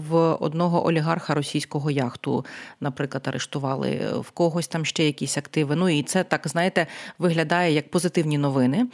в 0.09 0.17
одного 0.45 0.87
олігарха 0.87 1.35
російського 1.35 1.91
яхту, 1.91 2.45
наприклад, 2.81 3.29
арештували 3.29 4.01
в 4.21 4.31
когось 4.61 4.69
там 4.69 4.85
ще 4.85 5.05
якісь 5.05 5.39
активи. 5.39 5.77
Ну 5.77 5.89
і 5.89 6.03
це 6.03 6.25
так, 6.25 6.49
знаєте, 6.49 6.87
виглядає 7.19 7.73
як 7.73 7.91
позитивні 7.91 8.39
новини. 8.39 8.87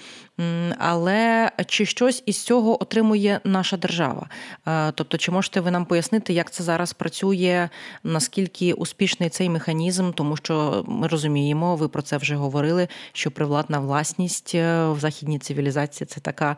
Але 0.79 1.51
чи 1.67 1.87
щось 1.87 2.23
із 2.27 2.45
цього 2.45 2.83
отримує 2.83 3.41
наша 3.45 3.77
держава? 3.77 4.29
Е, 4.67 4.93
тобто, 4.93 5.19
чи 5.19 5.31
можете 5.31 5.61
ви 5.61 5.71
нам 5.71 5.85
пояснити, 5.85 6.33
як 6.33 6.51
це 6.51 6.65
зараз 6.65 6.93
працює, 6.93 7.69
наскільки 8.05 8.73
успішний 8.73 9.29
цей 9.29 9.49
механізм? 9.49 10.13
Тому 10.13 10.37
що 10.37 10.85
ми 10.89 11.09
розуміємо, 11.09 11.77
ви 11.77 11.89
про 11.89 12.03
це 12.03 12.17
вже 12.17 12.37
говорили. 12.37 12.89
Що 13.13 13.31
привладна 13.31 13.79
власність 13.79 14.55
е, 14.55 14.89
в 14.89 15.01
західній 15.01 15.39
цивілізації 15.39 16.07
це 16.07 16.21
така 16.21 16.57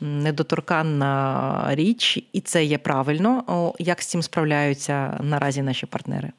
недоторканна 0.00 1.64
річ, 1.70 2.18
і 2.32 2.40
це 2.40 2.64
є 2.64 2.78
правильно. 2.78 3.74
Як 3.78 4.02
з 4.02 4.06
цим 4.06 4.22
справляються 4.22 5.18
наразі 5.22 5.62
наші 5.62 5.86
партнери? 5.86 6.32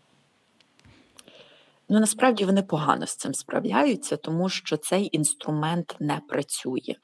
Ну 1.91 2.00
насправді 2.00 2.46
вони 2.46 2.63
погано 2.63 3.08
з 3.08 3.15
цим 3.15 3.34
справляються, 3.34 4.17
тому 4.17 4.50
що 4.50 4.77
цей 4.77 5.10
інструмент 5.12 5.96
не 6.00 6.22
працює. 6.29 6.96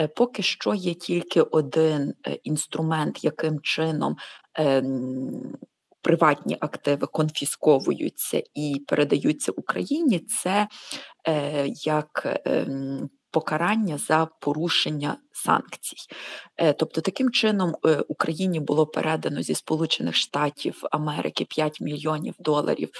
Е, 0.00 0.08
поки 0.08 0.42
що 0.42 0.74
є 0.74 0.94
тільки 0.94 1.42
один 1.42 2.14
е, 2.26 2.32
інструмент, 2.32 3.24
яким 3.24 3.60
чином 3.60 4.16
ем, 4.54 5.54
приватні 6.02 6.56
активи 6.60 7.06
конфісковуються 7.06 8.42
і 8.54 8.84
передаються 8.86 9.52
Україні. 9.52 10.18
Це 10.18 10.68
е, 11.28 11.66
як 11.68 12.40
ем, 12.44 13.10
покарання 13.30 13.98
за 13.98 14.28
порушення 14.40 15.16
санкцій. 15.32 15.96
Тобто, 16.78 17.00
таким 17.00 17.30
чином 17.30 17.74
Україні 18.08 18.60
було 18.60 18.86
передано 18.86 19.42
зі 19.42 19.54
Сполучених 19.54 20.14
Штатів 20.14 20.80
Америки 20.90 21.44
5 21.44 21.80
мільйонів 21.80 22.34
доларів 22.38 22.90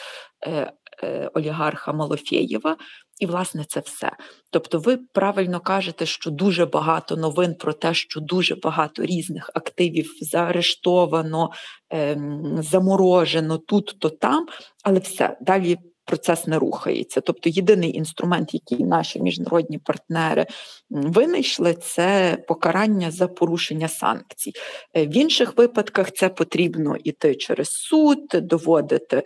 олігарха 1.34 1.92
Малофєєва, 1.92 2.76
і, 3.18 3.26
власне, 3.26 3.64
це 3.68 3.80
все. 3.80 4.10
Тобто, 4.50 4.78
ви 4.78 4.98
правильно 5.12 5.60
кажете, 5.60 6.06
що 6.06 6.30
дуже 6.30 6.66
багато 6.66 7.16
новин 7.16 7.54
про 7.54 7.72
те, 7.72 7.94
що 7.94 8.20
дуже 8.20 8.54
багато 8.54 9.02
різних 9.02 9.50
активів 9.54 10.10
заарештовано, 10.20 11.50
ем, 11.90 12.62
заморожено 12.62 13.58
тут, 13.58 13.96
то 13.98 14.08
там, 14.10 14.46
але 14.82 14.98
все 14.98 15.36
далі. 15.40 15.78
Процес 16.04 16.46
не 16.46 16.58
рухається. 16.58 17.20
Тобто 17.20 17.50
єдиний 17.50 17.96
інструмент, 17.96 18.54
який 18.54 18.84
наші 18.84 19.20
міжнародні 19.20 19.78
партнери 19.78 20.46
винайшли, 20.90 21.74
це 21.74 22.38
покарання 22.48 23.10
за 23.10 23.28
порушення 23.28 23.88
санкцій. 23.88 24.52
Е, 24.96 25.06
в 25.06 25.16
інших 25.16 25.56
випадках 25.56 26.12
це 26.12 26.28
потрібно 26.28 26.96
іти 26.96 27.34
через 27.34 27.68
суд, 27.68 28.18
доводити. 28.32 29.22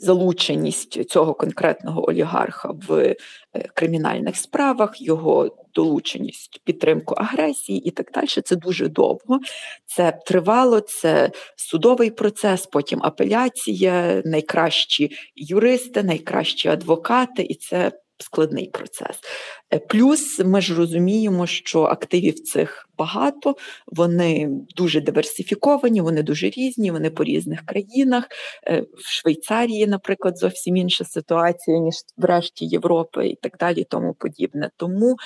Залученість 0.00 1.10
цього 1.10 1.34
конкретного 1.34 2.08
олігарха 2.08 2.70
в 2.88 2.92
е, 2.92 3.16
кримінальних 3.74 4.36
справах, 4.36 5.02
його 5.02 5.56
долученість, 5.74 6.60
підтримку 6.64 7.14
агресії 7.14 7.78
і 7.78 7.90
так 7.90 8.10
далі. 8.14 8.26
Це 8.26 8.56
дуже 8.56 8.88
довго. 8.88 9.40
Це 9.86 10.18
тривало, 10.26 10.80
це 10.80 11.30
судовий 11.56 12.10
процес, 12.10 12.66
потім 12.66 13.00
апеляція, 13.02 14.22
найкращі 14.24 15.10
юристи, 15.36 16.02
найкращі 16.02 16.68
адвокати, 16.68 17.42
і 17.42 17.54
це 17.54 17.92
складний 18.18 18.68
процес. 18.68 19.20
Е, 19.72 19.78
плюс 19.78 20.38
ми 20.38 20.60
ж 20.60 20.74
розуміємо, 20.74 21.46
що 21.46 21.82
активів 21.82 22.40
цих 22.40 22.88
багато, 22.98 23.56
вони 23.86 24.48
дуже 24.76 25.00
диверсифіковані, 25.00 26.00
вони 26.00 26.22
дуже 26.22 26.50
різні, 26.50 26.90
вони 26.90 27.10
по 27.10 27.24
різних 27.24 27.66
країнах. 27.66 28.24
Е, 28.66 28.80
в 28.80 29.08
Швейцарії, 29.08 29.86
наприклад, 29.86 30.38
зовсім 30.38 30.76
інша 30.76 31.04
ситуація, 31.04 31.78
ніж 31.78 31.94
в 32.16 32.24
решті 32.24 32.66
Європи, 32.66 33.26
і 33.26 33.38
так 33.42 33.56
далі, 33.60 33.84
тому 33.84 34.14
подібне. 34.14 34.70
Тому, 34.76 35.16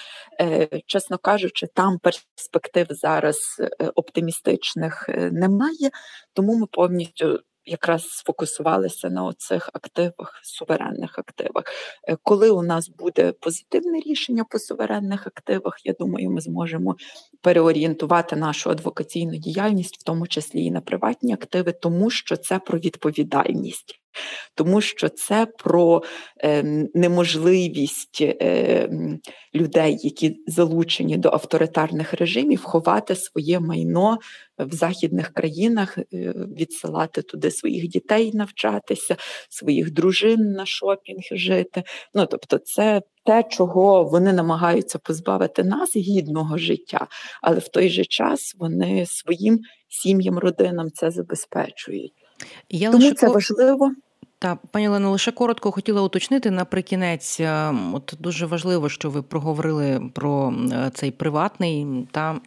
е, 0.41 0.69
чесно 0.87 1.19
кажучи, 1.19 1.67
там 1.75 1.99
перспектив 1.99 2.87
зараз 2.91 3.63
оптимістичних 3.95 5.09
немає, 5.33 5.91
тому 6.33 6.55
ми 6.55 6.67
повністю 6.67 7.41
якраз 7.71 8.09
сфокусувалися 8.09 9.11
на 9.11 9.25
оцих 9.25 9.71
активах, 9.73 10.41
суверенних 10.43 11.19
активах. 11.19 11.65
Е, 12.09 12.17
коли 12.23 12.51
у 12.51 12.63
нас 12.63 12.89
буде 12.89 13.33
позитивне 13.33 14.01
рішення 14.01 14.45
по 14.45 14.59
суверенних 14.59 15.27
активах, 15.27 15.77
я 15.85 15.95
думаю, 16.01 16.31
ми 16.31 16.41
зможемо 16.41 16.97
переорієнтувати 17.41 18.37
нашу 18.37 18.71
адвокаційну 18.71 19.37
діяльність, 19.37 20.01
в 20.01 20.03
тому 20.03 20.27
числі 20.27 20.65
і 20.65 20.71
на 20.71 20.81
приватні 20.81 21.33
активи, 21.33 21.73
тому 21.73 22.11
що 22.11 22.37
це 22.37 22.59
про 22.59 22.79
відповідальність 22.79 24.00
тому 24.55 24.81
що 24.81 25.09
це 25.09 25.47
про 25.59 26.03
е, 26.45 26.63
неможливість 26.95 28.19
е, 28.21 28.91
людей, 29.55 29.99
які 30.03 30.37
залучені 30.47 31.17
до 31.17 31.29
авторитарних 31.29 32.15
режимів, 32.15 32.63
ховати 32.63 33.15
своє 33.15 33.61
майно 33.61 34.19
в 34.59 34.75
західних 34.75 35.29
країнах, 35.29 35.99
е, 35.99 36.05
відсилати 36.59 37.23
туди 37.23 37.51
своїх 37.51 37.89
дітей 37.89 38.31
навчатися, 38.35 39.17
своїх 39.49 39.91
дружин 39.91 40.53
на 40.53 40.67
шопінг 40.67 41.23
жити. 41.33 41.83
Ну 42.15 42.27
тобто, 42.27 42.59
це 42.59 43.03
те, 43.25 43.43
чого 43.43 44.05
вони 44.05 44.33
намагаються 44.33 44.99
позбавити 44.99 45.65
нас 45.65 45.97
гідного 45.97 46.59
життя, 46.59 47.07
але 47.43 47.59
в 47.59 47.69
той 47.69 47.89
же 47.89 48.05
час 48.05 48.55
вони 48.59 49.07
своїм 49.07 49.59
сім'ям, 49.89 50.39
родинам 50.39 50.91
це 50.91 51.11
забезпечують. 51.11 52.20
Я 52.69 52.91
Тому 52.91 53.05
лише 53.05 53.15
це 53.15 53.29
важливо. 53.29 53.95
Та 54.43 54.59
пані 54.71 54.89
Олено, 54.89 55.11
лише 55.11 55.33
коротко 55.33 55.71
хотіла 55.71 56.03
уточнити 56.03 56.51
наприкінець. 56.51 57.41
Е, 57.41 57.75
от 57.93 58.15
дуже 58.19 58.47
важливо, 58.47 58.89
що 58.89 59.11
ви 59.11 59.23
проговорили 59.23 60.11
про 60.15 60.55
е, 60.73 60.91
цей 60.95 61.11
приватний 61.11 61.87
та 62.11 62.41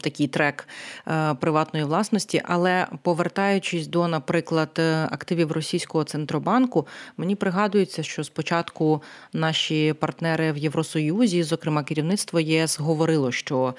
такий 0.00 0.28
трек 0.28 0.68
е, 1.08 1.34
приватної 1.34 1.84
власності. 1.84 2.42
Але 2.44 2.86
повертаючись 3.02 3.86
до, 3.86 4.08
наприклад, 4.08 4.78
активів 5.10 5.52
російського 5.52 6.04
центробанку, 6.04 6.86
мені 7.16 7.34
пригадується, 7.34 8.02
що 8.02 8.24
спочатку 8.24 9.02
наші 9.32 9.92
партнери 9.92 10.52
в 10.52 10.56
Євросоюзі, 10.56 11.42
зокрема 11.42 11.82
керівництво 11.84 12.40
ЄС, 12.40 12.80
говорило, 12.80 13.32
що 13.32 13.74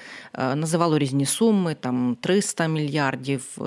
називало 0.54 0.98
різні 0.98 1.26
суми, 1.26 1.76
там 1.80 2.16
300 2.20 2.66
мільярдів, 2.66 3.58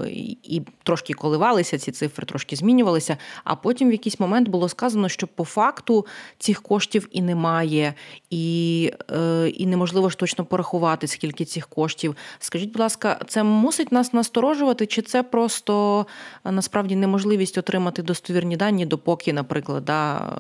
і 0.44 0.62
трошки 0.84 1.14
коливалися 1.14 1.78
ці 1.78 1.92
цифри, 1.92 2.26
трошки 2.26 2.56
змінювалися. 2.56 3.18
А 3.44 3.56
потім 3.56 3.95
якийсь 3.96 4.20
момент 4.20 4.48
було 4.48 4.70
сказано, 4.70 5.10
що 5.10 5.28
по 5.28 5.44
факту 5.44 6.06
цих 6.40 6.62
коштів 6.62 7.08
і 7.12 7.22
немає, 7.22 7.94
і 8.30 8.92
е, 9.12 9.50
і 9.50 9.66
неможливо 9.66 10.10
ж 10.10 10.18
точно 10.18 10.46
порахувати, 10.46 11.08
скільки 11.08 11.46
цих 11.46 11.68
коштів. 11.68 12.16
Скажіть, 12.40 12.72
будь 12.72 12.80
ласка, 12.80 13.20
це 13.28 13.44
мусить 13.44 13.92
нас 13.92 14.14
насторожувати, 14.14 14.86
чи 14.86 15.02
це 15.02 15.24
просто 15.24 16.06
насправді 16.44 16.96
неможливість 16.96 17.58
отримати 17.58 18.02
достовірні 18.02 18.58
дані, 18.58 18.86
допоки, 18.86 19.34
наприклад, 19.34 19.86
да, 19.86 20.32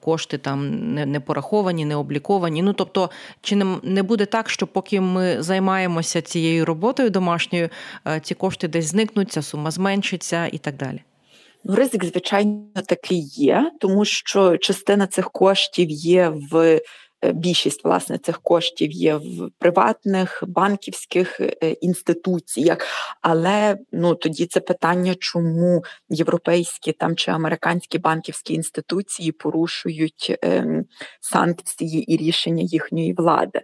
кошти 0.00 0.38
там 0.38 0.94
не, 0.94 1.06
не 1.06 1.20
пораховані, 1.20 1.84
не 1.84 1.96
обліковані? 1.96 2.62
Ну 2.62 2.72
тобто, 2.72 3.10
чи 3.40 3.56
не, 3.56 3.76
не 3.82 4.02
буде 4.02 4.26
так, 4.26 4.50
що 4.50 4.66
поки 4.66 5.00
ми 5.00 5.42
займаємося 5.42 6.22
цією 6.22 6.64
роботою 6.64 7.10
домашньою, 7.10 7.68
ці 8.22 8.34
кошти 8.34 8.68
десь 8.68 8.86
зникнуть, 8.86 9.32
ця 9.32 9.42
сума 9.42 9.70
зменшиться 9.70 10.46
і 10.46 10.58
так 10.58 10.76
далі? 10.76 11.00
Ну, 11.66 11.74
ризик, 11.74 12.04
звичайно, 12.04 12.82
такий 12.88 13.20
є, 13.20 13.72
тому 13.80 14.04
що 14.04 14.56
частина 14.56 15.06
цих 15.06 15.30
коштів 15.30 15.90
є 15.90 16.28
в 16.50 16.80
е, 17.24 17.32
більшість 17.32 17.84
власне 17.84 18.18
цих 18.18 18.40
коштів 18.42 18.92
є 18.92 19.16
в 19.16 19.50
приватних 19.58 20.44
банківських 20.46 21.40
е, 21.40 21.70
інституціях, 21.80 22.78
але 23.20 23.78
ну 23.92 24.14
тоді 24.14 24.46
це 24.46 24.60
питання, 24.60 25.14
чому 25.18 25.84
європейські 26.08 26.92
там 26.92 27.16
чи 27.16 27.30
американські 27.30 27.98
банківські 27.98 28.54
інституції 28.54 29.32
порушують 29.32 30.36
ем, 30.42 30.84
санкції 31.20 32.12
і 32.12 32.16
рішення 32.16 32.62
їхньої 32.62 33.12
влади. 33.12 33.62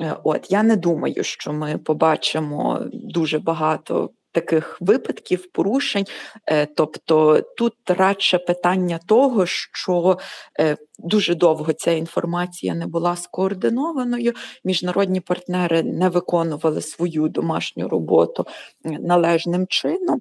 Е, 0.00 0.16
от 0.24 0.50
я 0.50 0.62
не 0.62 0.76
думаю, 0.76 1.24
що 1.24 1.52
ми 1.52 1.78
побачимо 1.78 2.80
дуже 2.92 3.38
багато 3.38 4.10
таких 4.36 4.78
випадків 4.80 5.52
порушень. 5.52 6.04
Е, 6.46 6.66
тобто 6.66 7.40
тут 7.56 7.74
радше 7.86 8.38
питання 8.38 9.00
того, 9.06 9.46
що 9.46 10.18
е, 10.60 10.76
дуже 10.98 11.34
довго 11.34 11.72
ця 11.72 11.90
інформація 11.90 12.74
не 12.74 12.86
була 12.86 13.16
скоординованою. 13.16 14.32
Міжнародні 14.64 15.20
партнери 15.20 15.82
не 15.82 16.08
виконували 16.08 16.80
свою 16.80 17.28
домашню 17.28 17.88
роботу 17.88 18.46
належним 18.84 19.66
чином, 19.66 20.20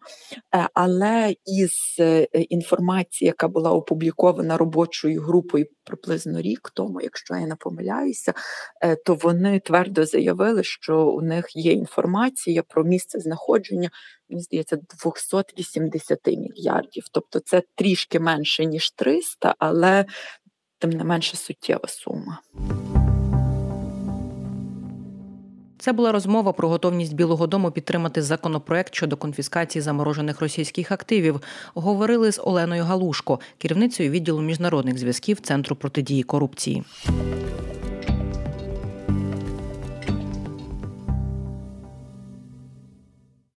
е, 0.56 0.70
але 0.74 1.36
із 1.46 2.02
інформації, 2.50 3.28
яка 3.28 3.48
була 3.48 3.72
опублікована 3.72 4.58
робочою 4.58 5.22
групою 5.22 5.66
приблизно 5.86 6.42
рік 6.42 6.72
тому, 6.74 7.02
якщо 7.02 7.36
я 7.36 7.48
не 7.48 7.56
помиляюся, 7.56 8.34
то 9.06 9.16
вони 9.16 9.60
твердо 9.60 10.06
заявили, 10.06 10.64
що 10.64 11.08
у 11.08 11.22
них 11.22 11.56
є 11.56 11.72
інформація 11.72 12.64
про 12.64 12.84
місце 12.84 13.20
знаходження 13.20 13.90
мені 14.30 14.42
здається, 14.42 14.78
280 15.00 16.28
мільярдів. 16.28 17.04
Тобто 17.12 17.40
це 17.40 17.64
трішки 17.76 18.20
менше, 18.20 18.66
ніж 18.66 18.92
300, 18.92 19.56
але 19.60 20.06
тим 20.80 20.90
не 20.90 21.04
менше 21.04 21.38
суттєва 21.38 21.88
сума. 21.88 22.42
Це 25.86 25.94
була 25.94 26.12
розмова 26.12 26.54
про 26.54 26.70
готовність 26.70 27.14
Білого 27.14 27.48
Дому 27.48 27.72
підтримати 27.72 28.22
законопроект 28.22 28.96
щодо 28.96 29.18
конфіскації 29.18 29.82
заморожених 29.82 30.42
російських 30.42 30.92
активів. 30.92 31.42
Говорили 31.74 32.32
з 32.32 32.42
Оленою 32.44 32.84
Галушко, 32.84 33.40
керівницею 33.58 34.12
відділу 34.12 34.42
міжнародних 34.42 34.98
зв'язків 34.98 35.40
Центру 35.40 35.76
протидії 35.76 36.24
корупції. 36.24 36.84